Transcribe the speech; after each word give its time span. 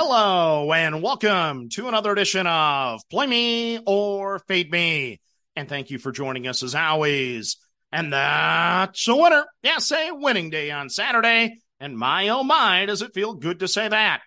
Hello 0.00 0.72
and 0.72 1.02
welcome 1.02 1.70
to 1.70 1.88
another 1.88 2.12
edition 2.12 2.46
of 2.46 3.00
Play 3.10 3.26
Me 3.26 3.80
or 3.84 4.38
Fade 4.46 4.70
Me. 4.70 5.20
And 5.56 5.68
thank 5.68 5.90
you 5.90 5.98
for 5.98 6.12
joining 6.12 6.46
us 6.46 6.62
as 6.62 6.76
always. 6.76 7.56
And 7.90 8.12
that's 8.12 9.08
a 9.08 9.16
winner. 9.16 9.44
Yes, 9.64 9.90
a 9.90 10.12
winning 10.12 10.50
day 10.50 10.70
on 10.70 10.88
Saturday. 10.88 11.58
And 11.80 11.98
my 11.98 12.28
oh 12.28 12.44
my, 12.44 12.86
does 12.86 13.02
it 13.02 13.12
feel 13.12 13.34
good 13.34 13.58
to 13.58 13.66
say 13.66 13.88
that. 13.88 14.20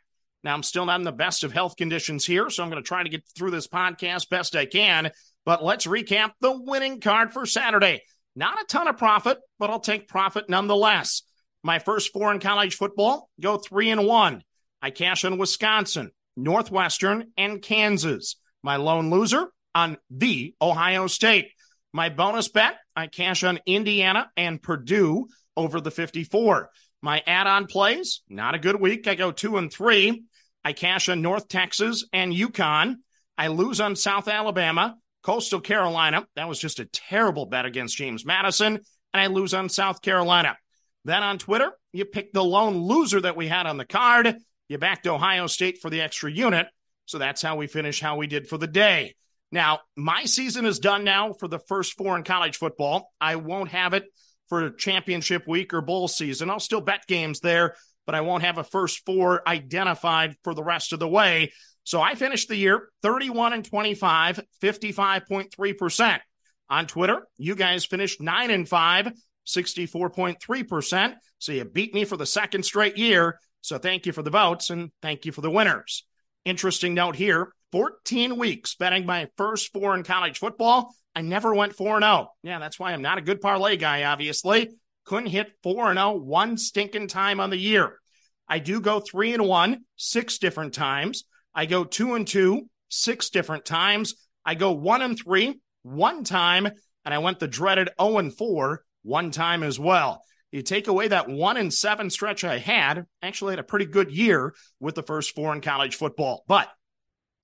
Now, 0.43 0.53
I'm 0.53 0.63
still 0.63 0.85
not 0.85 0.99
in 0.99 1.05
the 1.05 1.13
best 1.13 1.45
of 1.45 1.53
health 1.53 1.77
conditions 1.77 2.25
here, 2.25 2.49
so 2.49 2.63
I'm 2.63 2.69
going 2.69 2.83
to 2.83 2.85
try 2.85 3.03
to 3.03 3.09
get 3.09 3.23
through 3.37 3.51
this 3.51 3.69
podcast 3.69 4.27
best 4.27 4.57
I 4.57 4.65
can. 4.65 5.09
But 5.45 5.63
let's 5.63 5.87
recap 5.87 6.31
the 6.41 6.51
winning 6.51 6.99
card 6.99 7.31
for 7.31 7.45
Saturday. 7.45 8.01
Not 8.35 8.61
a 8.61 8.65
ton 8.65 8.89
of 8.89 8.97
profit, 8.97 9.37
but 9.57 9.69
I'll 9.69 9.79
take 9.79 10.09
profit 10.09 10.49
nonetheless. 10.49 11.21
My 11.63 11.79
first 11.79 12.11
four 12.11 12.29
in 12.33 12.41
college 12.41 12.75
football 12.75 13.29
go 13.39 13.55
three 13.55 13.89
and 13.89 14.05
one. 14.05 14.43
I 14.81 14.89
cash 14.91 15.23
on 15.25 15.37
Wisconsin, 15.37 16.11
Northwestern, 16.35 17.31
and 17.37 17.61
Kansas. 17.61 18.35
My 18.63 18.77
lone 18.77 19.09
loser 19.09 19.47
on 19.75 19.97
the 20.09 20.55
Ohio 20.61 21.07
State. 21.07 21.51
My 21.93 22.09
bonus 22.09 22.47
bet, 22.47 22.75
I 22.95 23.07
cash 23.07 23.43
on 23.43 23.59
Indiana 23.65 24.29
and 24.37 24.61
Purdue 24.61 25.27
over 25.57 25.81
the 25.81 25.91
54. 25.91 26.69
My 27.01 27.23
add 27.25 27.47
on 27.47 27.67
plays, 27.67 28.21
not 28.29 28.55
a 28.55 28.59
good 28.59 28.79
week. 28.79 29.07
I 29.07 29.15
go 29.15 29.31
two 29.31 29.57
and 29.57 29.71
three. 29.71 30.23
I 30.63 30.73
cash 30.73 31.09
on 31.09 31.21
North 31.21 31.47
Texas 31.47 32.05
and 32.13 32.31
UConn. 32.31 32.95
I 33.37 33.47
lose 33.47 33.81
on 33.81 33.95
South 33.95 34.27
Alabama, 34.27 34.95
Coastal 35.23 35.59
Carolina. 35.59 36.27
That 36.35 36.47
was 36.47 36.59
just 36.59 36.79
a 36.79 36.85
terrible 36.85 37.47
bet 37.47 37.65
against 37.65 37.97
James 37.97 38.25
Madison. 38.25 38.79
And 39.13 39.21
I 39.21 39.27
lose 39.27 39.53
on 39.53 39.69
South 39.69 40.01
Carolina. 40.01 40.57
Then 41.03 41.23
on 41.23 41.39
Twitter, 41.39 41.71
you 41.91 42.05
pick 42.05 42.31
the 42.31 42.43
lone 42.43 42.77
loser 42.77 43.21
that 43.21 43.35
we 43.35 43.47
had 43.47 43.65
on 43.65 43.77
the 43.77 43.85
card. 43.85 44.35
You 44.71 44.77
backed 44.77 45.05
Ohio 45.05 45.47
State 45.47 45.79
for 45.81 45.89
the 45.89 45.99
extra 45.99 46.31
unit. 46.31 46.65
So 47.05 47.17
that's 47.17 47.41
how 47.41 47.57
we 47.57 47.67
finish 47.67 47.99
how 47.99 48.15
we 48.15 48.25
did 48.25 48.47
for 48.47 48.57
the 48.57 48.67
day. 48.67 49.15
Now, 49.51 49.79
my 49.97 50.23
season 50.23 50.65
is 50.65 50.79
done 50.79 51.03
now 51.03 51.33
for 51.33 51.49
the 51.49 51.59
first 51.59 51.97
four 51.97 52.15
in 52.15 52.23
college 52.23 52.55
football. 52.55 53.11
I 53.19 53.35
won't 53.35 53.71
have 53.71 53.93
it 53.93 54.05
for 54.47 54.69
championship 54.69 55.45
week 55.45 55.73
or 55.73 55.81
bowl 55.81 56.07
season. 56.07 56.49
I'll 56.49 56.61
still 56.61 56.79
bet 56.79 57.05
games 57.05 57.41
there, 57.41 57.75
but 58.05 58.15
I 58.15 58.21
won't 58.21 58.43
have 58.43 58.59
a 58.59 58.63
first 58.63 59.05
four 59.05 59.45
identified 59.45 60.37
for 60.45 60.53
the 60.53 60.63
rest 60.63 60.93
of 60.93 60.99
the 60.99 61.07
way. 61.07 61.51
So 61.83 61.99
I 61.99 62.15
finished 62.15 62.47
the 62.47 62.55
year 62.55 62.87
31 63.01 63.51
and 63.51 63.65
25, 63.65 64.39
55.3%. 64.63 66.19
On 66.69 66.87
Twitter, 66.87 67.27
you 67.37 67.55
guys 67.55 67.83
finished 67.83 68.21
9 68.21 68.49
and 68.49 68.69
5, 68.69 69.11
64.3%. 69.45 71.15
So 71.39 71.51
you 71.51 71.65
beat 71.65 71.93
me 71.93 72.05
for 72.05 72.15
the 72.15 72.25
second 72.25 72.63
straight 72.63 72.97
year. 72.97 73.37
So 73.61 73.77
thank 73.77 74.05
you 74.05 74.11
for 74.11 74.23
the 74.23 74.29
votes 74.29 74.69
and 74.69 74.91
thank 75.01 75.25
you 75.25 75.31
for 75.31 75.41
the 75.41 75.51
winners. 75.51 76.05
Interesting 76.45 76.93
note 76.93 77.15
here 77.15 77.53
14 77.71 78.37
weeks 78.37 78.75
betting 78.75 79.05
my 79.05 79.29
first 79.37 79.71
four 79.71 79.95
in 79.95 80.03
college 80.03 80.39
football. 80.39 80.93
I 81.15 81.21
never 81.21 81.53
went 81.53 81.75
4 81.75 81.99
0. 81.99 82.27
Yeah, 82.43 82.59
that's 82.59 82.79
why 82.79 82.91
I'm 82.91 83.01
not 83.01 83.17
a 83.17 83.21
good 83.21 83.41
parlay 83.41 83.77
guy, 83.77 84.03
obviously. 84.03 84.69
Couldn't 85.05 85.29
hit 85.29 85.51
4 85.63 85.93
0 85.93 86.17
one 86.17 86.57
stinking 86.57 87.07
time 87.07 87.39
on 87.39 87.49
the 87.49 87.57
year. 87.57 87.99
I 88.47 88.59
do 88.59 88.81
go 88.81 88.99
3 88.99 89.35
and 89.35 89.45
1 89.45 89.85
six 89.95 90.37
different 90.37 90.73
times. 90.73 91.23
I 91.53 91.65
go 91.65 91.83
2 91.83 92.15
and 92.15 92.27
2 92.27 92.67
six 92.89 93.29
different 93.29 93.65
times. 93.65 94.15
I 94.45 94.55
go 94.55 94.71
1 94.71 95.01
and 95.01 95.17
3 95.17 95.59
one 95.83 96.23
time. 96.23 96.67
And 97.03 97.13
I 97.13 97.19
went 97.19 97.39
the 97.39 97.47
dreaded 97.47 97.89
0 97.99 98.17
and 98.17 98.35
4 98.35 98.83
one 99.03 99.31
time 99.31 99.63
as 99.63 99.79
well. 99.79 100.23
You 100.51 100.61
take 100.61 100.87
away 100.87 101.07
that 101.07 101.29
one 101.29 101.57
and 101.57 101.73
seven 101.73 102.09
stretch 102.09 102.43
I 102.43 102.57
had, 102.57 103.05
actually 103.21 103.53
had 103.53 103.59
a 103.59 103.63
pretty 103.63 103.85
good 103.85 104.11
year 104.11 104.53
with 104.79 104.95
the 104.95 105.03
first 105.03 105.33
four 105.33 105.53
in 105.53 105.61
college 105.61 105.95
football. 105.95 106.43
But 106.47 106.69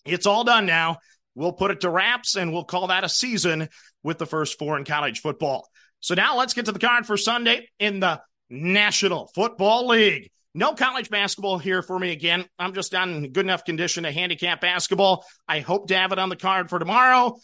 it's 0.05 0.25
all 0.25 0.43
done 0.43 0.65
now. 0.65 0.97
We'll 1.35 1.53
put 1.53 1.71
it 1.71 1.81
to 1.81 1.89
wraps 1.89 2.35
and 2.35 2.51
we'll 2.51 2.65
call 2.65 2.87
that 2.87 3.03
a 3.03 3.09
season 3.09 3.69
with 4.03 4.17
the 4.17 4.25
first 4.25 4.59
four 4.59 4.77
in 4.77 4.83
college 4.83 5.21
football. 5.21 5.67
So 5.99 6.15
now 6.15 6.37
let's 6.37 6.53
get 6.53 6.65
to 6.65 6.71
the 6.71 6.79
card 6.79 7.05
for 7.05 7.15
Sunday 7.17 7.69
in 7.79 7.99
the 7.99 8.21
National 8.49 9.27
Football 9.35 9.87
League. 9.87 10.31
No 10.53 10.73
college 10.73 11.09
basketball 11.09 11.59
here 11.59 11.81
for 11.83 11.99
me 11.99 12.11
again. 12.11 12.45
I'm 12.57 12.73
just 12.73 12.91
not 12.91 13.07
in 13.07 13.31
good 13.31 13.45
enough 13.45 13.63
condition 13.63 14.03
to 14.03 14.11
handicap 14.11 14.59
basketball. 14.59 15.25
I 15.47 15.59
hope 15.59 15.89
to 15.89 15.95
have 15.95 16.11
it 16.11 16.19
on 16.19 16.29
the 16.29 16.35
card 16.35 16.69
for 16.69 16.79
tomorrow, 16.79 17.37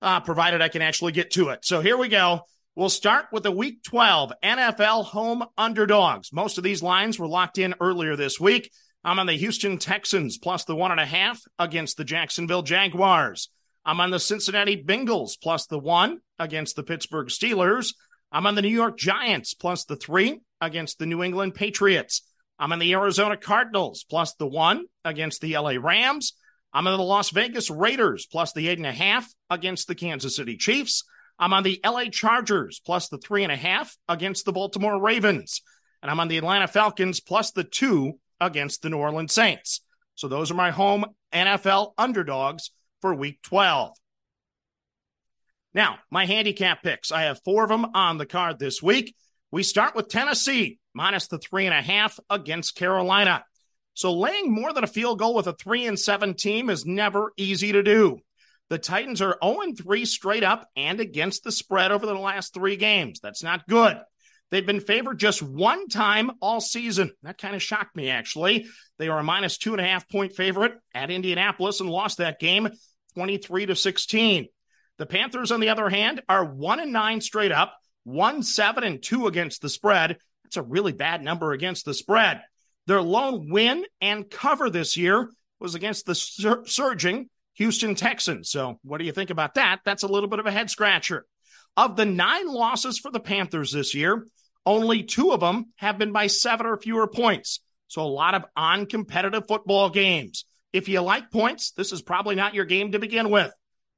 uh, 0.00 0.20
provided 0.20 0.62
I 0.62 0.68
can 0.68 0.82
actually 0.82 1.12
get 1.12 1.32
to 1.32 1.50
it. 1.50 1.64
So 1.64 1.80
here 1.80 1.98
we 1.98 2.08
go. 2.08 2.40
We'll 2.76 2.90
start 2.90 3.28
with 3.32 3.42
the 3.42 3.50
Week 3.50 3.82
12 3.84 4.34
NFL 4.44 5.06
home 5.06 5.42
underdogs. 5.56 6.30
Most 6.30 6.58
of 6.58 6.64
these 6.64 6.82
lines 6.82 7.18
were 7.18 7.26
locked 7.26 7.56
in 7.56 7.74
earlier 7.80 8.16
this 8.16 8.38
week. 8.38 8.70
I'm 9.02 9.18
on 9.18 9.26
the 9.26 9.32
Houston 9.32 9.78
Texans 9.78 10.36
plus 10.36 10.64
the 10.64 10.76
one 10.76 10.90
and 10.90 11.00
a 11.00 11.06
half 11.06 11.40
against 11.58 11.96
the 11.96 12.04
Jacksonville 12.04 12.60
Jaguars. 12.60 13.48
I'm 13.86 13.98
on 13.98 14.10
the 14.10 14.20
Cincinnati 14.20 14.84
Bengals 14.84 15.40
plus 15.42 15.64
the 15.66 15.78
one 15.78 16.18
against 16.38 16.76
the 16.76 16.82
Pittsburgh 16.82 17.28
Steelers. 17.28 17.94
I'm 18.30 18.46
on 18.46 18.56
the 18.56 18.60
New 18.60 18.68
York 18.68 18.98
Giants 18.98 19.54
plus 19.54 19.86
the 19.86 19.96
three 19.96 20.40
against 20.60 20.98
the 20.98 21.06
New 21.06 21.22
England 21.22 21.54
Patriots. 21.54 22.28
I'm 22.58 22.72
on 22.72 22.78
the 22.78 22.92
Arizona 22.92 23.38
Cardinals 23.38 24.04
plus 24.04 24.34
the 24.34 24.46
one 24.46 24.84
against 25.02 25.40
the 25.40 25.56
LA 25.56 25.76
Rams. 25.80 26.34
I'm 26.74 26.86
on 26.86 26.98
the 26.98 27.02
Las 27.02 27.30
Vegas 27.30 27.70
Raiders 27.70 28.26
plus 28.30 28.52
the 28.52 28.68
eight 28.68 28.76
and 28.76 28.86
a 28.86 28.92
half 28.92 29.26
against 29.48 29.88
the 29.88 29.94
Kansas 29.94 30.36
City 30.36 30.58
Chiefs. 30.58 31.04
I'm 31.38 31.52
on 31.52 31.62
the 31.62 31.80
LA 31.84 32.04
Chargers 32.10 32.80
plus 32.84 33.08
the 33.08 33.18
three 33.18 33.42
and 33.42 33.52
a 33.52 33.56
half 33.56 33.96
against 34.08 34.44
the 34.44 34.52
Baltimore 34.52 35.00
Ravens. 35.00 35.62
And 36.02 36.10
I'm 36.10 36.20
on 36.20 36.28
the 36.28 36.38
Atlanta 36.38 36.68
Falcons 36.68 37.20
plus 37.20 37.50
the 37.50 37.64
two 37.64 38.18
against 38.40 38.82
the 38.82 38.90
New 38.90 38.98
Orleans 38.98 39.32
Saints. 39.32 39.82
So 40.14 40.28
those 40.28 40.50
are 40.50 40.54
my 40.54 40.70
home 40.70 41.04
NFL 41.32 41.92
underdogs 41.98 42.70
for 43.00 43.14
week 43.14 43.40
12. 43.42 43.92
Now, 45.74 45.98
my 46.10 46.24
handicap 46.24 46.82
picks. 46.82 47.12
I 47.12 47.22
have 47.22 47.42
four 47.44 47.64
of 47.64 47.68
them 47.68 47.86
on 47.94 48.16
the 48.16 48.24
card 48.24 48.58
this 48.58 48.82
week. 48.82 49.14
We 49.50 49.62
start 49.62 49.94
with 49.94 50.08
Tennessee 50.08 50.78
minus 50.94 51.28
the 51.28 51.38
three 51.38 51.66
and 51.66 51.74
a 51.74 51.82
half 51.82 52.18
against 52.30 52.76
Carolina. 52.76 53.44
So 53.92 54.14
laying 54.14 54.50
more 54.50 54.72
than 54.72 54.84
a 54.84 54.88
field 54.88 55.18
goal 55.18 55.34
with 55.34 55.46
a 55.46 55.52
three 55.52 55.86
and 55.86 55.98
seven 55.98 56.34
team 56.34 56.70
is 56.70 56.86
never 56.86 57.32
easy 57.36 57.72
to 57.72 57.82
do. 57.82 58.20
The 58.68 58.78
Titans 58.78 59.22
are 59.22 59.38
0 59.42 59.74
3 59.76 60.04
straight 60.04 60.42
up 60.42 60.68
and 60.76 60.98
against 60.98 61.44
the 61.44 61.52
spread 61.52 61.92
over 61.92 62.04
the 62.04 62.14
last 62.14 62.52
three 62.52 62.76
games. 62.76 63.20
That's 63.20 63.42
not 63.42 63.66
good. 63.68 63.98
They've 64.50 64.66
been 64.66 64.80
favored 64.80 65.18
just 65.18 65.42
one 65.42 65.88
time 65.88 66.32
all 66.40 66.60
season. 66.60 67.12
That 67.22 67.38
kind 67.38 67.54
of 67.54 67.62
shocked 67.62 67.96
me, 67.96 68.10
actually. 68.10 68.66
They 68.98 69.08
are 69.08 69.18
a 69.18 69.24
minus 69.24 69.58
two 69.58 69.72
and 69.72 69.80
a 69.80 69.84
half 69.84 70.08
point 70.08 70.34
favorite 70.34 70.74
at 70.94 71.10
Indianapolis 71.10 71.80
and 71.80 71.90
lost 71.90 72.18
that 72.18 72.38
game 72.38 72.68
23 73.14 73.66
to 73.66 73.76
16. 73.76 74.46
The 74.98 75.06
Panthers, 75.06 75.50
on 75.50 75.60
the 75.60 75.68
other 75.68 75.88
hand, 75.88 76.22
are 76.28 76.44
one 76.44 76.80
and 76.80 76.92
nine 76.92 77.20
straight 77.20 77.52
up, 77.52 77.76
one, 78.04 78.42
seven, 78.42 78.84
and 78.84 79.02
two 79.02 79.26
against 79.26 79.62
the 79.62 79.68
spread. 79.68 80.16
That's 80.44 80.56
a 80.56 80.62
really 80.62 80.92
bad 80.92 81.22
number 81.22 81.52
against 81.52 81.84
the 81.84 81.94
spread. 81.94 82.40
Their 82.86 83.02
lone 83.02 83.50
win 83.50 83.84
and 84.00 84.30
cover 84.30 84.70
this 84.70 84.96
year 84.96 85.30
was 85.58 85.74
against 85.74 86.06
the 86.06 86.14
sur- 86.14 86.64
surging 86.66 87.28
Houston 87.56 87.94
Texans. 87.94 88.50
So, 88.50 88.78
what 88.82 88.98
do 88.98 89.04
you 89.04 89.12
think 89.12 89.30
about 89.30 89.54
that? 89.54 89.80
That's 89.84 90.02
a 90.02 90.08
little 90.08 90.28
bit 90.28 90.38
of 90.38 90.46
a 90.46 90.52
head 90.52 90.70
scratcher. 90.70 91.26
Of 91.76 91.96
the 91.96 92.06
nine 92.06 92.46
losses 92.46 92.98
for 92.98 93.10
the 93.10 93.20
Panthers 93.20 93.72
this 93.72 93.94
year, 93.94 94.26
only 94.64 95.02
two 95.02 95.32
of 95.32 95.40
them 95.40 95.66
have 95.76 95.98
been 95.98 96.12
by 96.12 96.26
seven 96.26 96.66
or 96.66 96.76
fewer 96.76 97.06
points. 97.06 97.60
So, 97.88 98.02
a 98.02 98.04
lot 98.04 98.34
of 98.34 98.44
uncompetitive 98.56 99.48
football 99.48 99.90
games. 99.90 100.44
If 100.72 100.88
you 100.88 101.00
like 101.00 101.30
points, 101.30 101.72
this 101.72 101.92
is 101.92 102.02
probably 102.02 102.34
not 102.34 102.54
your 102.54 102.64
game 102.66 102.92
to 102.92 102.98
begin 102.98 103.30
with. 103.30 103.52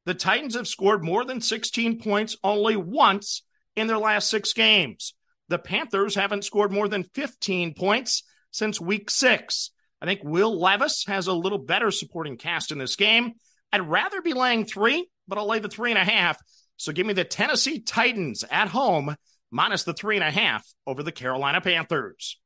The 0.07 0.15
Titans 0.15 0.55
have 0.55 0.69
scored 0.69 1.05
more 1.05 1.25
than 1.25 1.41
16 1.41 2.01
points 2.01 2.37
only 2.45 2.77
once 2.77 3.43
in 3.77 3.89
their 3.89 3.99
last 3.99 4.31
six 4.31 4.53
games. 4.53 5.15
The 5.49 5.59
Panthers 5.59 6.15
haven't 6.15 6.45
scored 6.45 6.73
more 6.73 6.89
than 6.89 7.05
15 7.15 7.75
points 7.75 8.23
since 8.51 8.81
week 8.81 9.11
six. 9.11 9.71
I 10.01 10.07
think 10.07 10.21
Will 10.23 10.59
Levis 10.59 11.05
has 11.09 11.27
a 11.27 11.33
little 11.33 11.59
better 11.59 11.91
supporting 11.91 12.37
cast 12.37 12.71
in 12.71 12.79
this 12.79 12.97
game. 12.97 13.35
I'd 13.73 13.89
rather 13.89 14.23
be 14.23 14.33
laying 14.33 14.65
three, 14.65 15.09
but 15.27 15.39
I'll 15.39 15.47
lay 15.47 15.59
the 15.59 15.69
three 15.69 15.91
and 15.91 15.99
a 15.99 16.05
half. 16.05 16.39
So 16.77 16.93
give 16.93 17.07
me 17.07 17.13
the 17.13 17.25
Tennessee 17.25 17.81
Titans 17.81 18.45
at 18.51 18.69
home 18.69 19.17
minus 19.51 19.85
the 19.85 19.95
three 19.95 20.17
and 20.17 20.25
a 20.25 20.31
half 20.31 20.67
over 20.87 21.03
the 21.03 21.13
Carolina 21.13 21.61
Panthers. 21.61 22.39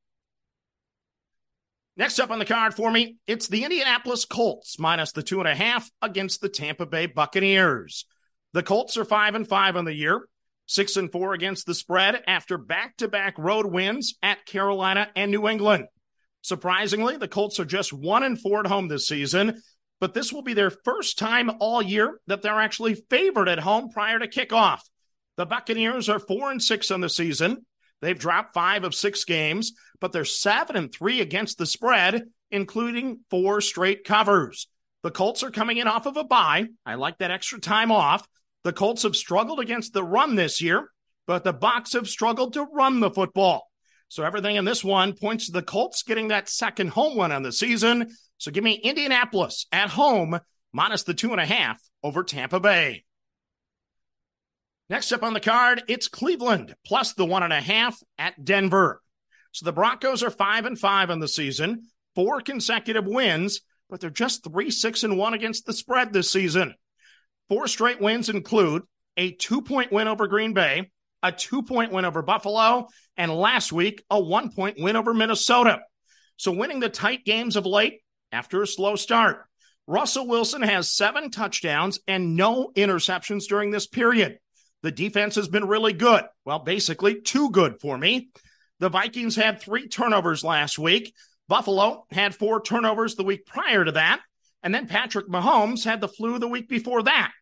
Next 1.96 2.18
up 2.18 2.30
on 2.30 2.38
the 2.38 2.46
card 2.46 2.74
for 2.74 2.90
me, 2.90 3.18
it's 3.26 3.48
the 3.48 3.64
Indianapolis 3.64 4.24
Colts 4.24 4.78
minus 4.78 5.12
the 5.12 5.22
two 5.22 5.40
and 5.40 5.48
a 5.48 5.54
half 5.54 5.90
against 6.00 6.40
the 6.40 6.48
Tampa 6.48 6.86
Bay 6.86 7.06
Buccaneers. 7.06 8.06
The 8.54 8.62
Colts 8.62 8.96
are 8.96 9.04
five 9.04 9.34
and 9.34 9.46
five 9.46 9.76
on 9.76 9.84
the 9.84 9.94
year, 9.94 10.26
six 10.66 10.96
and 10.96 11.12
four 11.12 11.34
against 11.34 11.66
the 11.66 11.74
spread 11.74 12.22
after 12.26 12.56
back 12.56 12.96
to 12.98 13.08
back 13.08 13.38
road 13.38 13.66
wins 13.66 14.14
at 14.22 14.46
Carolina 14.46 15.08
and 15.14 15.30
New 15.30 15.46
England. 15.48 15.86
Surprisingly, 16.40 17.18
the 17.18 17.28
Colts 17.28 17.60
are 17.60 17.64
just 17.64 17.92
one 17.92 18.22
and 18.22 18.40
four 18.40 18.60
at 18.60 18.66
home 18.66 18.88
this 18.88 19.06
season, 19.06 19.62
but 20.02 20.14
this 20.14 20.32
will 20.32 20.42
be 20.42 20.52
their 20.52 20.72
first 20.84 21.16
time 21.16 21.48
all 21.60 21.80
year 21.80 22.18
that 22.26 22.42
they're 22.42 22.60
actually 22.60 22.96
favored 23.08 23.48
at 23.48 23.60
home 23.60 23.88
prior 23.88 24.18
to 24.18 24.26
kickoff. 24.26 24.80
The 25.36 25.46
Buccaneers 25.46 26.08
are 26.08 26.18
four 26.18 26.50
and 26.50 26.60
six 26.60 26.90
on 26.90 27.00
the 27.00 27.08
season. 27.08 27.64
They've 28.00 28.18
dropped 28.18 28.52
five 28.52 28.82
of 28.82 28.96
six 28.96 29.22
games, 29.22 29.74
but 30.00 30.10
they're 30.10 30.24
seven 30.24 30.74
and 30.74 30.92
three 30.92 31.20
against 31.20 31.56
the 31.56 31.66
spread 31.66 32.24
including 32.50 33.20
four 33.30 33.60
straight 33.60 34.02
covers. 34.02 34.66
The 35.04 35.12
Colts 35.12 35.44
are 35.44 35.52
coming 35.52 35.76
in 35.76 35.86
off 35.86 36.06
of 36.06 36.16
a 36.16 36.24
bye. 36.24 36.66
I 36.84 36.96
like 36.96 37.18
that 37.18 37.30
extra 37.30 37.60
time 37.60 37.92
off. 37.92 38.26
The 38.64 38.72
Colts 38.72 39.04
have 39.04 39.14
struggled 39.14 39.60
against 39.60 39.92
the 39.92 40.02
run 40.02 40.34
this 40.34 40.60
year, 40.60 40.90
but 41.28 41.44
the 41.44 41.54
Bucs 41.54 41.92
have 41.92 42.08
struggled 42.08 42.54
to 42.54 42.64
run 42.64 42.98
the 42.98 43.10
football. 43.10 43.68
So 44.08 44.24
everything 44.24 44.56
in 44.56 44.66
this 44.66 44.84
one 44.84 45.14
points 45.14 45.46
to 45.46 45.52
the 45.52 45.62
Colts 45.62 46.02
getting 46.02 46.28
that 46.28 46.48
second 46.48 46.88
home 46.88 47.16
win 47.16 47.32
on 47.32 47.42
the 47.42 47.52
season. 47.52 48.10
So 48.42 48.50
give 48.50 48.64
me 48.64 48.72
Indianapolis 48.72 49.66
at 49.70 49.88
home 49.88 50.36
minus 50.72 51.04
the 51.04 51.14
two 51.14 51.30
and 51.30 51.40
a 51.40 51.46
half 51.46 51.80
over 52.02 52.24
Tampa 52.24 52.58
Bay. 52.58 53.04
Next 54.90 55.12
up 55.12 55.22
on 55.22 55.32
the 55.32 55.38
card, 55.38 55.84
it's 55.86 56.08
Cleveland 56.08 56.74
plus 56.84 57.12
the 57.12 57.24
one 57.24 57.44
and 57.44 57.52
a 57.52 57.60
half 57.60 57.96
at 58.18 58.44
Denver. 58.44 59.00
So 59.52 59.64
the 59.64 59.72
Broncos 59.72 60.24
are 60.24 60.30
five 60.30 60.64
and 60.64 60.76
five 60.76 61.08
on 61.08 61.20
the 61.20 61.28
season, 61.28 61.84
four 62.16 62.40
consecutive 62.40 63.06
wins, 63.06 63.60
but 63.88 64.00
they're 64.00 64.10
just 64.10 64.42
three, 64.42 64.72
six, 64.72 65.04
and 65.04 65.16
one 65.16 65.34
against 65.34 65.64
the 65.64 65.72
spread 65.72 66.12
this 66.12 66.32
season. 66.32 66.74
Four 67.48 67.68
straight 67.68 68.00
wins 68.00 68.28
include 68.28 68.82
a 69.16 69.30
two 69.30 69.62
point 69.62 69.92
win 69.92 70.08
over 70.08 70.26
Green 70.26 70.52
Bay, 70.52 70.90
a 71.22 71.30
two 71.30 71.62
point 71.62 71.92
win 71.92 72.04
over 72.04 72.22
Buffalo, 72.22 72.88
and 73.16 73.32
last 73.32 73.72
week, 73.72 74.02
a 74.10 74.20
one 74.20 74.50
point 74.50 74.80
win 74.80 74.96
over 74.96 75.14
Minnesota. 75.14 75.78
So 76.38 76.50
winning 76.50 76.80
the 76.80 76.88
tight 76.88 77.24
games 77.24 77.54
of 77.54 77.66
late 77.66 78.01
after 78.32 78.62
a 78.62 78.66
slow 78.66 78.96
start. 78.96 79.44
Russell 79.86 80.26
Wilson 80.26 80.62
has 80.62 80.90
seven 80.90 81.30
touchdowns 81.30 82.00
and 82.08 82.36
no 82.36 82.72
interceptions 82.74 83.44
during 83.48 83.70
this 83.70 83.86
period. 83.86 84.38
The 84.82 84.90
defense 84.90 85.36
has 85.36 85.48
been 85.48 85.66
really 85.66 85.92
good. 85.92 86.24
Well, 86.44 86.60
basically, 86.60 87.20
too 87.20 87.50
good 87.50 87.80
for 87.80 87.96
me. 87.96 88.30
The 88.80 88.88
Vikings 88.88 89.36
had 89.36 89.60
three 89.60 89.88
turnovers 89.88 90.42
last 90.42 90.78
week. 90.78 91.14
Buffalo 91.48 92.06
had 92.10 92.34
four 92.34 92.62
turnovers 92.62 93.14
the 93.14 93.24
week 93.24 93.46
prior 93.46 93.84
to 93.84 93.92
that. 93.92 94.20
And 94.62 94.74
then 94.74 94.86
Patrick 94.86 95.28
Mahomes 95.28 95.84
had 95.84 96.00
the 96.00 96.08
flu 96.08 96.38
the 96.38 96.48
week 96.48 96.68
before 96.68 97.02
that. 97.02 97.32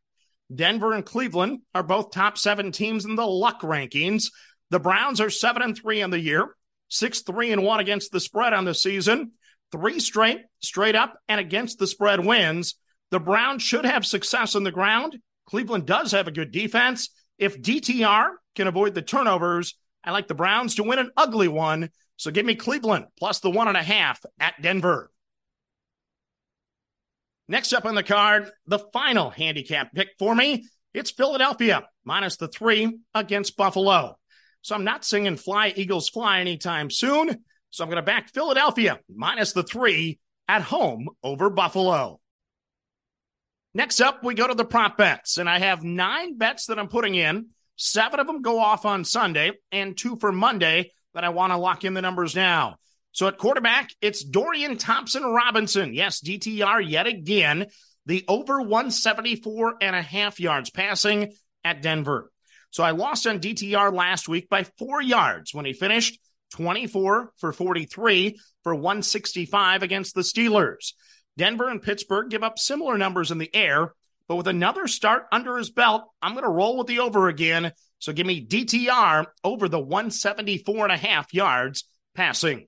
Denver 0.55 0.93
and 0.93 1.05
Cleveland 1.05 1.61
are 1.75 1.83
both 1.83 2.11
top 2.11 2.37
seven 2.37 2.73
teams 2.73 3.05
in 3.05 3.15
the 3.15 3.27
luck 3.27 3.61
rankings. 3.61 4.25
The 4.71 4.81
Browns 4.81 5.21
are 5.21 5.31
seven 5.31 5.63
and 5.63 5.77
three 5.77 6.03
on 6.03 6.11
the 6.11 6.19
year, 6.19 6.57
six, 6.89 7.21
three, 7.21 7.53
and 7.53 7.63
one 7.63 7.81
against 7.81 8.11
the 8.11 8.21
spread 8.21 8.53
on 8.53 8.65
the 8.65 8.75
season, 8.75 9.33
three 9.73 10.01
straight, 10.01 10.41
straight 10.61 10.95
up, 10.95 11.19
and 11.29 11.41
against 11.41 11.79
the 11.79 11.87
spread 11.87 12.25
wins. 12.25 12.77
The 13.11 13.21
Browns 13.21 13.63
should 13.63 13.85
have 13.85 14.07
success 14.07 14.55
on 14.55 14.65
the 14.65 14.71
ground. 14.71 15.19
Cleveland 15.47 15.87
does 15.87 16.13
have 16.13 16.29
a 16.29 16.33
good 16.33 16.53
defense. 16.53 17.11
If 17.39 17.61
DTR 17.61 18.31
can 18.55 18.67
avoid 18.67 18.95
the 18.95 19.03
turnovers, 19.03 19.75
I 20.05 20.13
like 20.13 20.29
the 20.29 20.35
Browns 20.35 20.77
to 20.77 20.83
win 20.83 20.99
an 20.99 21.11
ugly 21.17 21.49
one. 21.49 21.91
So 22.17 22.31
give 22.31 22.47
me 22.47 22.55
Cleveland 22.55 23.07
plus 23.19 23.41
the 23.41 23.51
one 23.51 23.69
and 23.69 23.77
a 23.77 23.83
half 23.83 24.21
at 24.39 24.61
Denver. 24.61 25.11
Next 27.49 27.73
up 27.73 27.85
on 27.85 27.97
the 27.97 28.03
card, 28.03 28.51
the 28.67 28.79
final 28.93 29.31
handicap 29.31 29.93
pick 29.93 30.11
for 30.19 30.35
me. 30.35 30.69
It's 30.95 31.11
Philadelphia 31.11 31.83
minus 32.05 32.37
the 32.37 32.47
three 32.47 32.99
against 33.15 33.57
Buffalo. 33.57 34.17
So 34.63 34.75
I'm 34.75 34.85
not 34.85 35.05
singing 35.05 35.37
Fly 35.37 35.73
Eagles 35.75 36.09
Fly 36.09 36.41
anytime 36.41 36.91
soon. 36.91 37.45
So 37.71 37.85
I'm 37.85 37.91
going 37.91 37.97
to 37.97 38.03
back 38.03 38.31
Philadelphia 38.31 38.99
minus 39.15 39.53
the 39.53 39.63
three 39.63 40.19
at 40.49 40.63
home 40.63 41.09
over 41.23 41.51
Buffalo. 41.51 42.21
Next 43.73 44.01
up, 44.01 44.25
we 44.25 44.35
go 44.35 44.49
to 44.49 44.55
the 44.55 44.65
prop 44.65 44.99
bets, 44.99 45.39
and 45.39 45.49
I 45.49 45.61
have 45.61 45.85
nine 45.85 46.37
bets 46.37 46.67
that 46.67 46.79
I'm 46.79 46.89
putting 46.89 47.15
in. 47.15 47.51
Seven 47.77 48.19
of 48.19 48.27
them 48.27 48.43
go 48.43 48.59
off 48.59 48.85
on 48.85 49.05
Sunday, 49.05 49.53
and 49.71 49.97
two 49.97 50.17
for 50.17 50.33
Monday 50.33 50.91
that 51.15 51.25
I 51.25 51.29
want 51.29 51.53
to 51.53 51.57
lock 51.57 51.85
in 51.85 51.95
the 51.95 52.03
numbers 52.03 52.35
now. 52.35 52.77
So 53.13 53.29
at 53.29 53.39
quarterback, 53.39 53.91
it's 54.01 54.25
Dorian 54.25 54.77
Thompson 54.77 55.23
Robinson. 55.23 55.95
Yes, 55.95 56.21
DTR 56.21 56.89
yet 56.89 57.07
again. 57.07 57.67
The 58.07 58.25
over 58.27 58.61
174 58.61 59.77
and 59.81 59.95
a 59.95 60.03
half 60.03 60.41
yards 60.41 60.71
passing 60.71 61.33
at 61.65 61.83
Denver. 61.83 62.31
So 62.71 62.83
I 62.83 62.93
lost 62.93 63.27
on 63.27 63.41
DTR 63.41 63.93
last 63.93 64.29
week 64.29 64.49
by 64.49 64.65
four 64.65 65.01
yards 65.03 65.55
when 65.55 65.65
he 65.65 65.73
finished 65.73 66.19
24 66.51 67.33
for 67.37 67.53
43 67.53 68.39
for 68.63 68.75
165 68.75 69.83
against 69.83 70.15
the 70.15 70.21
Steelers. 70.23 70.93
Denver 71.37 71.69
and 71.69 71.83
Pittsburgh 71.83 72.31
give 72.31 72.43
up 72.43 72.59
similar 72.59 72.99
numbers 72.99 73.31
in 73.31 73.39
the 73.39 73.55
air, 73.55 73.95
but 74.29 74.37
with 74.37 74.47
another 74.47 74.87
start 74.87 75.25
under 75.33 75.57
his 75.57 75.71
belt, 75.71 76.05
I'm 76.21 76.33
going 76.33 76.45
to 76.45 76.51
roll 76.51 76.77
with 76.77 76.87
the 76.87 77.01
over 77.01 77.29
again. 77.29 77.73
So 77.99 78.13
give 78.13 78.27
me 78.27 78.47
DTR 78.47 79.27
over 79.45 79.69
the 79.69 79.81
174 79.81 80.85
and 80.85 80.93
a 80.93 80.97
half 80.97 81.33
yards 81.33 81.85
passing. 82.15 82.67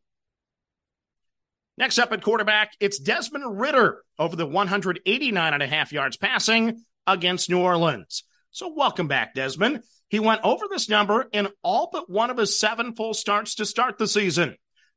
Next 1.79 1.99
up 1.99 2.13
at 2.13 2.23
quarterback, 2.23 2.73
it's 2.81 2.99
Desmond 2.99 3.59
Ridder 3.59 4.03
over 4.19 4.37
the 4.37 4.47
189 4.47 5.55
and 5.55 5.63
a 5.63 5.67
half 5.67 5.93
yards 5.93 6.17
passing 6.17 6.83
against 7.07 7.49
New 7.49 7.61
Orleans. 7.61 8.25
So 8.51 8.73
welcome 8.77 9.09
back, 9.09 9.35
Desmond. 9.35 9.83
He 10.13 10.21
went 10.21 10.43
over 10.45 10.67
this 10.69 10.91
number 10.91 11.27
in 11.33 11.49
all 11.63 11.89
but 11.91 12.11
one 12.11 12.29
of 12.29 12.37
his 12.37 12.61
seven 12.61 12.95
full 12.95 13.15
starts 13.15 13.55
to 13.55 13.65
start 13.65 13.97
the 13.97 14.07
season. 14.07 14.57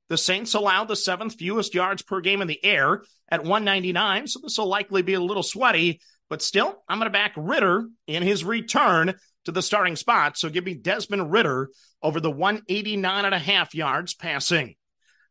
The 0.09 0.17
Saints 0.17 0.55
allowed 0.55 0.89
the 0.89 0.97
seventh 0.97 1.35
fewest 1.35 1.73
yards 1.73 2.01
per 2.01 2.19
game 2.19 2.41
in 2.41 2.49
the 2.49 2.63
air 2.65 3.01
at 3.29 3.39
199, 3.39 4.27
so 4.27 4.41
this 4.43 4.57
will 4.57 4.67
likely 4.67 5.03
be 5.03 5.13
a 5.13 5.21
little 5.21 5.41
sweaty, 5.41 6.01
but 6.29 6.41
still, 6.41 6.83
I'm 6.89 6.99
going 6.99 7.09
to 7.09 7.17
back 7.17 7.31
Ridder 7.37 7.87
in 8.07 8.23
his 8.23 8.43
return 8.43 9.15
to 9.45 9.53
the 9.53 9.61
starting 9.61 9.95
spot. 9.95 10.37
So 10.37 10.49
give 10.49 10.65
me 10.65 10.73
Desmond 10.73 11.31
Ridder 11.31 11.69
over 12.03 12.19
the 12.19 12.29
189 12.29 13.23
and 13.23 13.33
a 13.33 13.39
half 13.39 13.73
yards 13.73 14.15
passing. 14.15 14.75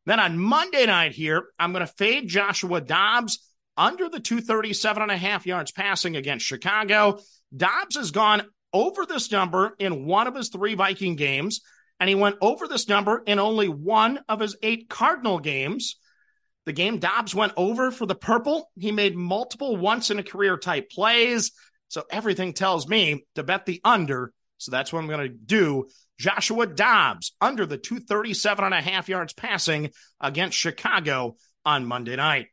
Then 0.07 0.19
on 0.19 0.39
Monday 0.39 0.87
night 0.87 1.13
here, 1.13 1.45
I'm 1.59 1.73
going 1.75 1.87
to 1.87 1.93
fade 1.93 2.27
Joshua 2.27 2.81
Dobbs 2.81 3.39
under 3.77 4.09
the 4.09 4.21
237 4.21 5.03
and 5.03 5.13
a 5.13 5.17
half 5.19 5.45
yards 5.45 5.73
passing 5.73 6.17
against 6.17 6.47
Chicago. 6.47 7.19
Dobbs 7.55 7.97
has 7.97 8.11
gone 8.11 8.47
over 8.75 9.06
this 9.06 9.31
number 9.32 9.75
in 9.79 10.05
one 10.05 10.26
of 10.26 10.35
his 10.35 10.50
three 10.50 10.75
Viking 10.75 11.17
games, 11.17 11.62
and 11.99 12.09
he 12.09 12.15
went 12.15 12.37
over 12.43 12.69
this 12.69 12.88
number 12.88 13.23
in 13.25 13.38
only 13.38 13.69
one 13.69 14.21
of 14.29 14.41
his 14.41 14.56
eight 14.62 14.91
Cardinal 14.91 15.38
games. 15.38 15.97
The 16.67 16.73
game 16.73 16.99
Dobbs 16.99 17.35
went 17.35 17.53
over 17.56 17.91
for 17.91 18.05
the 18.05 18.15
purple. 18.15 18.71
He 18.76 18.91
made 18.91 19.17
multiple 19.17 19.76
once 19.76 20.11
in 20.11 20.19
a 20.19 20.25
career 20.25 20.56
type 20.59 20.91
plays. 20.91 21.53
So 21.88 22.03
everything 22.11 22.53
tells 22.53 22.88
me 22.88 23.25
to 23.37 23.44
bet 23.44 23.65
the 23.65 23.81
under. 23.85 24.32
So 24.59 24.71
that's 24.71 24.93
what 24.93 25.00
I'm 25.00 25.09
going 25.09 25.29
to 25.29 25.29
do 25.29 25.88
Joshua 26.19 26.67
Dobbs 26.67 27.35
under 27.41 27.67
the 27.67 27.76
237 27.76 28.65
and 28.65 28.75
a 28.75 28.81
half 28.81 29.09
yards 29.09 29.32
passing 29.32 29.91
against 30.21 30.59
Chicago 30.59 31.37
on 31.65 31.87
Monday 31.87 32.17
night. 32.17 32.49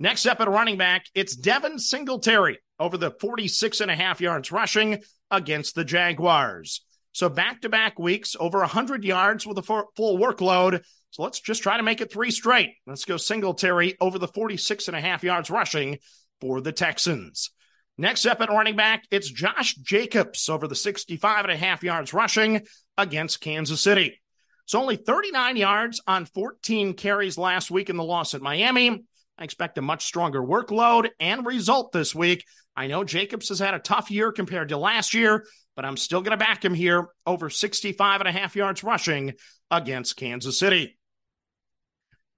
Next 0.00 0.26
up 0.26 0.40
at 0.40 0.48
running 0.48 0.78
back, 0.78 1.06
it's 1.14 1.36
Devin 1.36 1.78
Singletary 1.78 2.58
over 2.78 2.96
the 2.96 3.10
46 3.10 3.80
and 3.80 3.90
a 3.90 3.96
half 3.96 4.20
yards 4.20 4.52
rushing 4.52 5.02
against 5.30 5.74
the 5.74 5.84
Jaguars. 5.84 6.84
So 7.12 7.28
back 7.28 7.60
to 7.62 7.68
back 7.68 7.98
weeks, 7.98 8.36
over 8.38 8.58
100 8.58 9.04
yards 9.04 9.46
with 9.46 9.58
a 9.58 9.62
full 9.62 10.18
workload. 10.18 10.82
So 11.10 11.22
let's 11.22 11.40
just 11.40 11.62
try 11.62 11.76
to 11.76 11.82
make 11.82 12.00
it 12.00 12.12
three 12.12 12.32
straight. 12.32 12.74
Let's 12.86 13.04
go 13.04 13.16
Singletary 13.16 13.96
over 14.00 14.18
the 14.18 14.26
46 14.26 14.88
and 14.88 14.96
a 14.96 15.00
half 15.00 15.22
yards 15.22 15.48
rushing 15.48 15.98
for 16.40 16.60
the 16.60 16.72
Texans. 16.72 17.50
Next 17.96 18.26
up 18.26 18.40
at 18.40 18.48
running 18.48 18.74
back, 18.74 19.04
it's 19.12 19.30
Josh 19.30 19.76
Jacobs 19.76 20.48
over 20.48 20.66
the 20.66 20.74
65 20.74 21.44
and 21.44 21.52
a 21.52 21.56
half 21.56 21.84
yards 21.84 22.12
rushing 22.12 22.66
against 22.98 23.40
Kansas 23.40 23.80
City. 23.80 24.20
It's 24.64 24.74
only 24.74 24.96
39 24.96 25.56
yards 25.56 26.00
on 26.06 26.24
14 26.24 26.94
carries 26.94 27.38
last 27.38 27.70
week 27.70 27.90
in 27.90 27.96
the 27.96 28.02
loss 28.02 28.34
at 28.34 28.42
Miami. 28.42 29.04
I 29.38 29.44
expect 29.44 29.78
a 29.78 29.82
much 29.82 30.04
stronger 30.04 30.40
workload 30.40 31.10
and 31.18 31.44
result 31.44 31.92
this 31.92 32.14
week. 32.14 32.44
I 32.76 32.86
know 32.86 33.04
Jacobs 33.04 33.48
has 33.48 33.58
had 33.58 33.74
a 33.74 33.78
tough 33.78 34.10
year 34.10 34.32
compared 34.32 34.68
to 34.68 34.78
last 34.78 35.14
year, 35.14 35.46
but 35.76 35.84
I'm 35.84 35.96
still 35.96 36.20
going 36.20 36.38
to 36.38 36.44
back 36.44 36.64
him 36.64 36.74
here 36.74 37.08
over 37.26 37.50
65 37.50 38.20
and 38.20 38.28
a 38.28 38.32
half 38.32 38.56
yards 38.56 38.84
rushing 38.84 39.34
against 39.70 40.16
Kansas 40.16 40.58
City. 40.58 40.98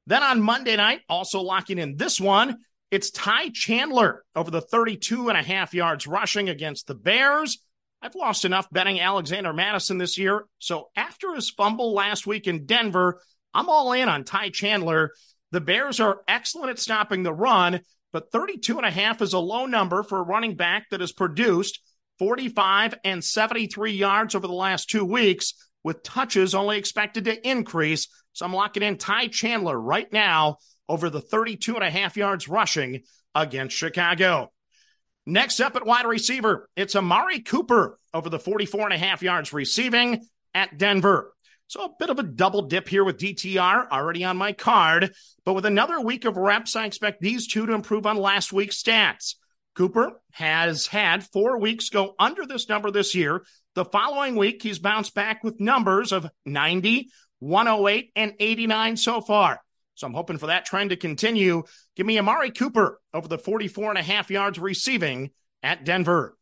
Then 0.06 0.22
on 0.22 0.40
Monday 0.40 0.76
night, 0.76 1.00
also 1.08 1.40
locking 1.40 1.78
in 1.78 1.96
this 1.96 2.20
one, 2.20 2.58
it's 2.90 3.10
Ty 3.10 3.50
Chandler 3.50 4.24
over 4.34 4.50
the 4.50 4.60
32 4.60 5.28
and 5.28 5.36
a 5.36 5.42
half 5.42 5.74
yards 5.74 6.06
rushing 6.06 6.48
against 6.48 6.86
the 6.86 6.94
Bears. 6.94 7.58
I've 8.00 8.14
lost 8.14 8.44
enough 8.44 8.68
betting 8.70 9.00
Alexander 9.00 9.52
Mattison 9.52 9.98
this 9.98 10.16
year. 10.16 10.44
So 10.60 10.88
after 10.94 11.34
his 11.34 11.50
fumble 11.50 11.92
last 11.92 12.26
week 12.26 12.46
in 12.46 12.66
Denver, 12.66 13.20
I'm 13.52 13.68
all 13.68 13.92
in 13.92 14.08
on 14.08 14.24
Ty 14.24 14.50
Chandler. 14.50 15.12
The 15.52 15.60
Bears 15.60 16.00
are 16.00 16.22
excellent 16.26 16.70
at 16.70 16.78
stopping 16.78 17.22
the 17.22 17.32
run, 17.32 17.80
but 18.12 18.30
32 18.32 18.76
and 18.76 18.86
a 18.86 18.90
half 18.90 19.22
is 19.22 19.32
a 19.32 19.38
low 19.38 19.66
number 19.66 20.02
for 20.02 20.18
a 20.18 20.24
running 20.24 20.56
back 20.56 20.90
that 20.90 21.00
has 21.00 21.12
produced 21.12 21.80
45 22.18 22.94
and 23.04 23.22
73 23.22 23.92
yards 23.92 24.34
over 24.34 24.46
the 24.46 24.52
last 24.52 24.90
two 24.90 25.04
weeks, 25.04 25.54
with 25.84 26.02
touches 26.02 26.54
only 26.54 26.78
expected 26.78 27.26
to 27.26 27.48
increase. 27.48 28.08
So 28.32 28.44
I'm 28.44 28.52
locking 28.52 28.82
in 28.82 28.98
Ty 28.98 29.28
Chandler 29.28 29.78
right 29.78 30.10
now 30.12 30.56
over 30.88 31.10
the 31.10 31.20
32 31.20 31.74
and 31.74 31.84
a 31.84 31.90
half 31.90 32.16
yards 32.16 32.48
rushing 32.48 33.02
against 33.34 33.76
Chicago. 33.76 34.50
Next 35.26 35.60
up 35.60 35.76
at 35.76 35.86
wide 35.86 36.06
receiver, 36.06 36.68
it's 36.76 36.96
Amari 36.96 37.40
Cooper 37.40 37.98
over 38.14 38.30
the 38.30 38.38
44 38.38 38.84
and 38.84 38.92
a 38.92 38.98
half 38.98 39.22
yards 39.22 39.52
receiving 39.52 40.26
at 40.54 40.78
Denver. 40.78 41.34
So 41.68 41.84
a 41.84 41.90
bit 41.98 42.10
of 42.10 42.18
a 42.18 42.22
double 42.22 42.62
dip 42.62 42.88
here 42.88 43.04
with 43.04 43.18
DTR 43.18 43.88
already 43.90 44.24
on 44.24 44.36
my 44.36 44.52
card. 44.52 45.12
But 45.44 45.54
with 45.54 45.66
another 45.66 46.00
week 46.00 46.24
of 46.24 46.36
reps, 46.36 46.76
I 46.76 46.86
expect 46.86 47.20
these 47.20 47.48
two 47.48 47.66
to 47.66 47.72
improve 47.72 48.06
on 48.06 48.16
last 48.16 48.52
week's 48.52 48.80
stats. 48.80 49.34
Cooper 49.74 50.12
has 50.32 50.86
had 50.86 51.24
four 51.24 51.58
weeks 51.58 51.90
go 51.90 52.14
under 52.18 52.46
this 52.46 52.68
number 52.68 52.90
this 52.90 53.14
year. 53.14 53.44
The 53.74 53.84
following 53.84 54.36
week, 54.36 54.62
he's 54.62 54.78
bounced 54.78 55.14
back 55.14 55.44
with 55.44 55.60
numbers 55.60 56.12
of 56.12 56.30
90, 56.46 57.10
108, 57.40 58.12
and 58.16 58.32
89 58.38 58.96
so 58.96 59.20
far. 59.20 59.60
So 59.96 60.06
I'm 60.06 60.14
hoping 60.14 60.38
for 60.38 60.46
that 60.46 60.66
trend 60.66 60.90
to 60.90 60.96
continue. 60.96 61.64
Give 61.94 62.06
me 62.06 62.18
Amari 62.18 62.52
Cooper 62.52 63.00
over 63.12 63.28
the 63.28 63.38
44 63.38 63.90
and 63.90 63.98
a 63.98 64.02
half 64.02 64.30
yards 64.30 64.58
receiving 64.58 65.30
at 65.62 65.84
Denver. 65.84 66.36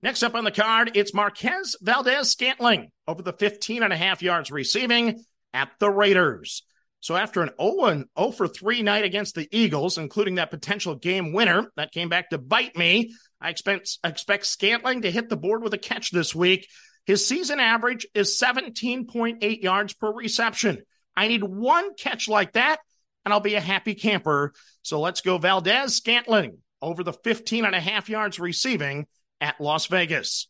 Next 0.00 0.22
up 0.22 0.36
on 0.36 0.44
the 0.44 0.52
card, 0.52 0.92
it's 0.94 1.12
Marquez 1.12 1.74
Valdes 1.80 2.30
Scantling 2.30 2.92
over 3.08 3.20
the 3.20 3.32
15 3.32 3.82
and 3.82 3.92
a 3.92 3.96
half 3.96 4.22
yards 4.22 4.50
receiving 4.50 5.24
at 5.52 5.70
the 5.80 5.90
Raiders. 5.90 6.62
So 7.00 7.16
after 7.16 7.42
an 7.42 7.50
0 7.60 8.04
0 8.16 8.30
for 8.30 8.46
3 8.46 8.82
night 8.82 9.04
against 9.04 9.34
the 9.34 9.48
Eagles, 9.50 9.98
including 9.98 10.36
that 10.36 10.52
potential 10.52 10.94
game 10.94 11.32
winner 11.32 11.72
that 11.76 11.90
came 11.90 12.08
back 12.08 12.30
to 12.30 12.38
bite 12.38 12.76
me, 12.76 13.12
I 13.40 13.50
expect, 13.50 13.98
expect 14.04 14.46
Scantling 14.46 15.02
to 15.02 15.10
hit 15.10 15.28
the 15.28 15.36
board 15.36 15.64
with 15.64 15.74
a 15.74 15.78
catch 15.78 16.12
this 16.12 16.32
week. 16.32 16.68
His 17.04 17.26
season 17.26 17.58
average 17.58 18.06
is 18.14 18.40
17.8 18.40 19.62
yards 19.62 19.94
per 19.94 20.12
reception. 20.12 20.78
I 21.16 21.26
need 21.26 21.42
one 21.42 21.94
catch 21.94 22.28
like 22.28 22.52
that, 22.52 22.78
and 23.24 23.34
I'll 23.34 23.40
be 23.40 23.54
a 23.56 23.60
happy 23.60 23.94
camper. 23.94 24.52
So 24.82 25.00
let's 25.00 25.22
go 25.22 25.38
Valdes 25.38 25.96
Scantling 25.96 26.58
over 26.80 27.02
the 27.02 27.12
15 27.12 27.64
and 27.64 27.74
a 27.74 27.80
half 27.80 28.08
yards 28.08 28.38
receiving 28.38 29.06
at 29.40 29.60
Las 29.60 29.86
Vegas. 29.86 30.48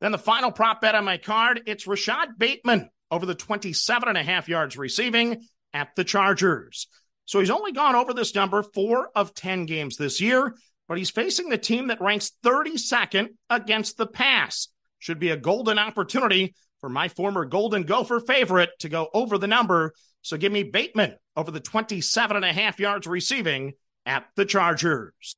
Then 0.00 0.12
the 0.12 0.18
final 0.18 0.52
prop 0.52 0.80
bet 0.80 0.94
on 0.94 1.04
my 1.04 1.18
card, 1.18 1.62
it's 1.66 1.86
Rashod 1.86 2.38
Bateman 2.38 2.90
over 3.10 3.26
the 3.26 3.34
27 3.34 4.08
and 4.08 4.18
a 4.18 4.22
half 4.22 4.48
yards 4.48 4.76
receiving 4.76 5.42
at 5.72 5.88
the 5.96 6.04
Chargers. 6.04 6.86
So 7.24 7.40
he's 7.40 7.50
only 7.50 7.72
gone 7.72 7.94
over 7.94 8.14
this 8.14 8.34
number 8.34 8.62
four 8.62 9.10
of 9.14 9.34
10 9.34 9.66
games 9.66 9.96
this 9.96 10.20
year, 10.20 10.54
but 10.88 10.98
he's 10.98 11.10
facing 11.10 11.48
the 11.48 11.58
team 11.58 11.88
that 11.88 12.00
ranks 12.00 12.32
32nd 12.44 13.28
against 13.50 13.96
the 13.96 14.06
pass. 14.06 14.68
Should 14.98 15.18
be 15.18 15.30
a 15.30 15.36
golden 15.36 15.78
opportunity 15.78 16.54
for 16.80 16.88
my 16.88 17.08
former 17.08 17.44
Golden 17.44 17.82
Gopher 17.82 18.20
favorite 18.20 18.70
to 18.80 18.88
go 18.88 19.08
over 19.12 19.36
the 19.36 19.46
number. 19.46 19.92
So 20.22 20.36
give 20.36 20.52
me 20.52 20.62
Bateman 20.62 21.16
over 21.36 21.50
the 21.50 21.60
27 21.60 22.36
and 22.36 22.44
a 22.44 22.52
half 22.52 22.80
yards 22.80 23.06
receiving 23.06 23.74
at 24.06 24.26
the 24.36 24.44
Chargers. 24.44 25.36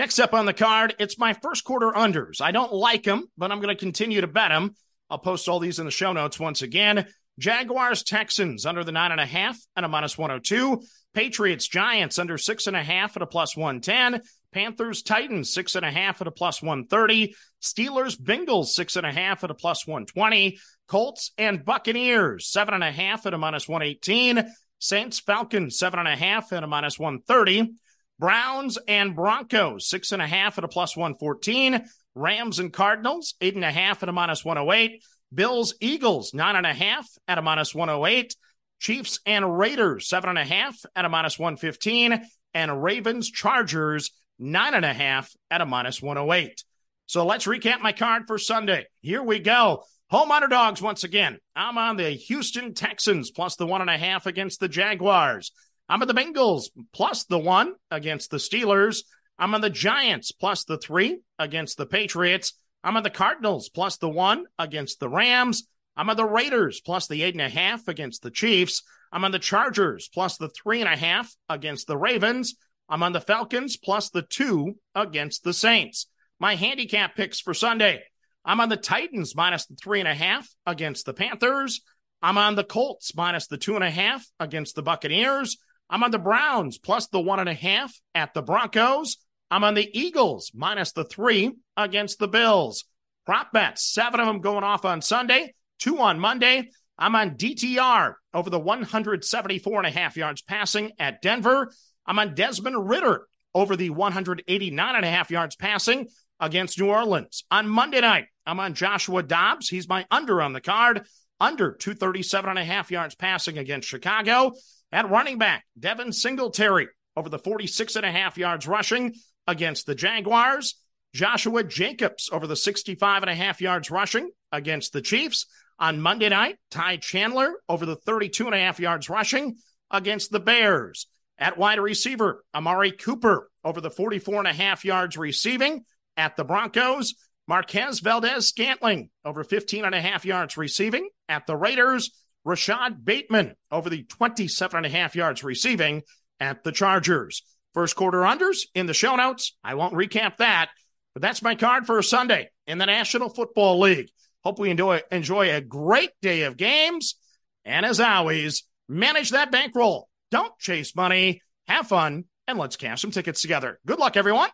Next 0.00 0.18
up 0.18 0.32
on 0.32 0.46
the 0.46 0.54
card, 0.54 0.94
it's 0.98 1.18
my 1.18 1.34
first 1.34 1.62
quarter 1.62 1.90
unders. 1.94 2.40
I 2.40 2.52
don't 2.52 2.72
like 2.72 3.02
them, 3.02 3.26
but 3.36 3.52
I'm 3.52 3.60
going 3.60 3.76
to 3.76 3.78
continue 3.78 4.22
to 4.22 4.26
bet 4.26 4.48
them. 4.48 4.74
I'll 5.10 5.18
post 5.18 5.46
all 5.46 5.58
these 5.58 5.78
in 5.78 5.84
the 5.84 5.90
show 5.90 6.14
notes 6.14 6.40
once 6.40 6.62
again. 6.62 7.06
Jaguars, 7.38 8.02
Texans 8.02 8.64
under 8.64 8.82
the 8.82 8.92
nine 8.92 9.12
and 9.12 9.20
a 9.20 9.26
half 9.26 9.58
and 9.76 9.84
a 9.84 9.90
minus 9.90 10.16
102. 10.16 10.80
Patriots, 11.12 11.68
Giants 11.68 12.18
under 12.18 12.38
six 12.38 12.66
and 12.66 12.76
a 12.76 12.82
half 12.82 13.14
at 13.14 13.22
a 13.22 13.26
plus 13.26 13.54
110. 13.54 14.22
Panthers, 14.54 15.02
Titans, 15.02 15.52
six 15.52 15.74
and 15.74 15.84
a 15.84 15.90
half 15.90 16.22
at 16.22 16.26
a 16.26 16.30
plus 16.30 16.62
130. 16.62 17.34
Steelers, 17.60 18.18
Bengals, 18.18 18.68
six 18.68 18.96
and 18.96 19.04
a 19.04 19.12
half 19.12 19.44
at 19.44 19.50
a 19.50 19.54
plus 19.54 19.86
120. 19.86 20.58
Colts 20.88 21.32
and 21.36 21.62
Buccaneers, 21.62 22.50
seven 22.50 22.72
and 22.72 22.84
a 22.84 22.90
half 22.90 23.26
at 23.26 23.34
a 23.34 23.38
minus 23.38 23.68
118. 23.68 24.50
Saints, 24.78 25.20
Falcons, 25.20 25.78
seven 25.78 25.98
and 25.98 26.08
a 26.08 26.16
half 26.16 26.54
at 26.54 26.64
a 26.64 26.66
minus 26.66 26.98
130. 26.98 27.74
Browns 28.20 28.78
and 28.86 29.16
Broncos, 29.16 29.88
six 29.88 30.12
and 30.12 30.20
a 30.20 30.26
half 30.26 30.58
at 30.58 30.64
a 30.64 30.68
plus 30.68 30.94
114. 30.94 31.86
Rams 32.14 32.58
and 32.58 32.70
Cardinals, 32.70 33.34
eight 33.40 33.54
and 33.54 33.64
a 33.64 33.70
half 33.70 34.02
at 34.02 34.10
a 34.10 34.12
minus 34.12 34.44
108. 34.44 35.02
Bills, 35.32 35.74
Eagles, 35.80 36.34
nine 36.34 36.54
and 36.54 36.66
a 36.66 36.74
half 36.74 37.08
at 37.26 37.38
a 37.38 37.42
minus 37.42 37.74
108. 37.74 38.36
Chiefs 38.78 39.20
and 39.24 39.58
Raiders, 39.58 40.06
seven 40.06 40.28
and 40.28 40.38
a 40.38 40.44
half 40.44 40.78
at 40.94 41.06
a 41.06 41.08
minus 41.08 41.38
115. 41.38 42.22
And 42.52 42.82
Ravens, 42.82 43.30
Chargers, 43.30 44.10
nine 44.38 44.74
and 44.74 44.84
a 44.84 44.92
half 44.92 45.32
at 45.50 45.62
a 45.62 45.66
minus 45.66 46.02
108. 46.02 46.62
So 47.06 47.24
let's 47.24 47.46
recap 47.46 47.80
my 47.80 47.92
card 47.92 48.24
for 48.26 48.36
Sunday. 48.36 48.86
Here 49.00 49.22
we 49.22 49.38
go. 49.38 49.84
Home 50.10 50.30
underdogs 50.30 50.82
once 50.82 51.04
again. 51.04 51.38
I'm 51.56 51.78
on 51.78 51.96
the 51.96 52.10
Houston 52.10 52.74
Texans 52.74 53.30
plus 53.30 53.56
the 53.56 53.66
one 53.66 53.80
and 53.80 53.88
a 53.88 53.96
half 53.96 54.26
against 54.26 54.60
the 54.60 54.68
Jaguars. 54.68 55.52
I'm 55.90 56.02
on 56.02 56.06
the 56.06 56.14
Bengals 56.14 56.66
plus 56.92 57.24
the 57.24 57.36
one 57.36 57.74
against 57.90 58.30
the 58.30 58.36
Steelers. 58.36 59.02
I'm 59.36 59.56
on 59.56 59.60
the 59.60 59.68
Giants 59.68 60.30
plus 60.30 60.62
the 60.62 60.78
three 60.78 61.18
against 61.36 61.78
the 61.78 61.84
Patriots. 61.84 62.52
I'm 62.84 62.96
on 62.96 63.02
the 63.02 63.10
Cardinals 63.10 63.68
plus 63.68 63.96
the 63.96 64.08
one 64.08 64.44
against 64.56 65.00
the 65.00 65.08
Rams. 65.08 65.64
I'm 65.96 66.08
on 66.08 66.16
the 66.16 66.24
Raiders 66.24 66.80
plus 66.80 67.08
the 67.08 67.24
eight 67.24 67.34
and 67.34 67.42
a 67.42 67.48
half 67.48 67.88
against 67.88 68.22
the 68.22 68.30
Chiefs. 68.30 68.84
I'm 69.10 69.24
on 69.24 69.32
the 69.32 69.40
Chargers 69.40 70.08
plus 70.14 70.36
the 70.36 70.50
three 70.50 70.80
and 70.80 70.88
a 70.88 70.96
half 70.96 71.34
against 71.48 71.88
the 71.88 71.96
Ravens. 71.96 72.54
I'm 72.88 73.02
on 73.02 73.12
the 73.12 73.20
Falcons 73.20 73.76
plus 73.76 74.10
the 74.10 74.22
two 74.22 74.76
against 74.94 75.42
the 75.42 75.52
Saints. 75.52 76.06
My 76.38 76.54
handicap 76.54 77.16
picks 77.16 77.40
for 77.40 77.52
Sunday. 77.52 78.04
I'm 78.44 78.60
on 78.60 78.68
the 78.68 78.76
Titans 78.76 79.34
minus 79.34 79.66
the 79.66 79.74
three 79.74 79.98
and 79.98 80.08
a 80.08 80.14
half 80.14 80.48
against 80.66 81.04
the 81.04 81.14
Panthers. 81.14 81.80
I'm 82.22 82.38
on 82.38 82.54
the 82.54 82.62
Colts 82.62 83.12
minus 83.16 83.48
the 83.48 83.58
two 83.58 83.74
and 83.74 83.82
a 83.82 83.90
half 83.90 84.24
against 84.38 84.76
the 84.76 84.82
Buccaneers. 84.82 85.56
I'm 85.90 86.04
on 86.04 86.12
the 86.12 86.18
Browns 86.18 86.78
plus 86.78 87.08
the 87.08 87.20
one 87.20 87.40
and 87.40 87.48
a 87.48 87.54
half 87.54 87.92
at 88.14 88.32
the 88.32 88.42
Broncos. 88.42 89.16
I'm 89.50 89.64
on 89.64 89.74
the 89.74 89.90
Eagles 89.98 90.52
minus 90.54 90.92
the 90.92 91.04
three 91.04 91.52
against 91.76 92.20
the 92.20 92.28
Bills. 92.28 92.84
Prop 93.26 93.52
bets, 93.52 93.84
seven 93.92 94.20
of 94.20 94.26
them 94.26 94.40
going 94.40 94.62
off 94.62 94.84
on 94.84 95.02
Sunday, 95.02 95.54
two 95.80 95.98
on 95.98 96.20
Monday. 96.20 96.70
I'm 96.96 97.16
on 97.16 97.36
DTR 97.36 98.14
over 98.32 98.50
the 98.50 98.60
174 98.60 99.78
and 99.78 99.86
a 99.86 99.90
half 99.90 100.16
yards 100.16 100.42
passing 100.42 100.92
at 100.98 101.22
Denver. 101.22 101.72
I'm 102.06 102.18
on 102.20 102.34
Desmond 102.34 102.88
Ridder 102.88 103.26
over 103.52 103.74
the 103.74 103.90
189 103.90 104.94
and 104.94 105.04
a 105.04 105.10
half 105.10 105.30
yards 105.30 105.56
passing 105.56 106.06
against 106.38 106.78
New 106.78 106.88
Orleans. 106.88 107.44
On 107.50 107.68
Monday 107.68 108.00
night, 108.00 108.26
I'm 108.46 108.60
on 108.60 108.74
Joshua 108.74 109.24
Dobbs. 109.24 109.68
He's 109.68 109.88
my 109.88 110.06
under 110.10 110.40
on 110.40 110.52
the 110.52 110.60
card, 110.60 111.06
under 111.40 111.72
237 111.72 112.50
and 112.50 112.58
a 112.58 112.64
half 112.64 112.92
yards 112.92 113.16
passing 113.16 113.58
against 113.58 113.88
Chicago. 113.88 114.52
At 114.92 115.10
running 115.10 115.38
back, 115.38 115.64
Devin 115.78 116.12
Singletary 116.12 116.88
over 117.16 117.28
the 117.28 117.38
46 117.38 117.96
and 117.96 118.06
a 118.06 118.10
half 118.10 118.36
yards 118.36 118.66
rushing 118.66 119.14
against 119.46 119.86
the 119.86 119.94
Jaguars. 119.94 120.76
Joshua 121.12 121.64
Jacobs 121.64 122.30
over 122.32 122.46
the 122.46 122.56
65 122.56 123.22
and 123.22 123.30
a 123.30 123.34
half 123.34 123.60
yards 123.60 123.90
rushing 123.90 124.30
against 124.52 124.92
the 124.92 125.02
Chiefs. 125.02 125.46
On 125.78 126.00
Monday 126.00 126.28
night, 126.28 126.56
Ty 126.70 126.98
Chandler 126.98 127.54
over 127.68 127.86
the 127.86 127.96
32 127.96 128.46
and 128.46 128.54
a 128.54 128.58
half 128.58 128.78
yards 128.78 129.08
rushing 129.08 129.56
against 129.90 130.30
the 130.30 130.40
Bears. 130.40 131.06
At 131.38 131.56
wide 131.56 131.80
receiver, 131.80 132.44
Amari 132.54 132.92
Cooper 132.92 133.50
over 133.64 133.80
the 133.80 133.90
44 133.90 134.40
and 134.40 134.48
a 134.48 134.52
half 134.52 134.84
yards 134.84 135.16
receiving 135.16 135.84
at 136.16 136.36
the 136.36 136.44
Broncos. 136.44 137.14
Marquez 137.48 138.00
Valdes 138.00 138.46
Scantling 138.46 139.10
over 139.24 139.42
15 139.42 139.84
and 139.84 139.94
a 139.94 140.00
half 140.00 140.24
yards 140.24 140.56
receiving 140.56 141.08
at 141.28 141.46
the 141.46 141.56
Raiders. 141.56 142.10
Rashod 142.44 143.04
Bateman 143.04 143.54
over 143.70 143.90
the 143.90 144.04
27 144.04 144.76
and 144.76 144.86
a 144.86 144.88
half 144.88 145.14
yards 145.14 145.44
receiving 145.44 146.02
at 146.38 146.64
the 146.64 146.72
Chargers. 146.72 147.42
First 147.74 147.96
quarter 147.96 148.20
unders 148.20 148.66
in 148.74 148.86
the 148.86 148.94
show 148.94 149.16
notes. 149.16 149.56
I 149.62 149.74
won't 149.74 149.94
recap 149.94 150.38
that, 150.38 150.70
but 151.14 151.22
that's 151.22 151.42
my 151.42 151.54
card 151.54 151.86
for 151.86 152.00
Sunday 152.02 152.50
in 152.66 152.78
the 152.78 152.86
National 152.86 153.28
Football 153.28 153.80
League. 153.80 154.08
Hope 154.42 154.58
we 154.58 154.70
enjoy, 154.70 155.02
enjoy 155.10 155.54
a 155.54 155.60
great 155.60 156.10
day 156.22 156.42
of 156.42 156.56
games. 156.56 157.16
And 157.64 157.84
as 157.84 158.00
always, 158.00 158.64
manage 158.88 159.30
that 159.30 159.52
bankroll. 159.52 160.08
Don't 160.30 160.56
chase 160.58 160.96
money. 160.96 161.42
Have 161.68 161.88
fun 161.88 162.24
and 162.48 162.58
let's 162.58 162.76
cash 162.76 163.02
some 163.02 163.10
tickets 163.10 163.42
together. 163.42 163.78
Good 163.86 163.98
luck, 163.98 164.16
everyone. 164.16 164.48